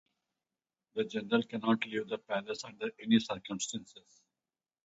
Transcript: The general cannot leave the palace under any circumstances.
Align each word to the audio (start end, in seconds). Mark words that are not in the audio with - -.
The 0.95 1.03
general 1.03 1.43
cannot 1.43 1.85
leave 1.85 2.07
the 2.09 2.17
palace 2.17 2.63
under 2.63 2.89
any 3.03 3.19
circumstances. 3.19 4.23